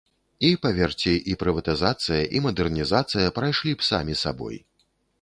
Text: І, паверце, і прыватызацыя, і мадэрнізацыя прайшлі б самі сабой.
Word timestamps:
І, 0.47 0.49
паверце, 0.63 1.13
і 1.33 1.35
прыватызацыя, 1.43 2.19
і 2.39 2.43
мадэрнізацыя 2.49 3.37
прайшлі 3.39 3.71
б 3.83 3.89
самі 3.93 4.21
сабой. 4.27 4.63